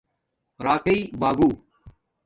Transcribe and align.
راکئ 0.65 0.99
باگُو 1.19 1.49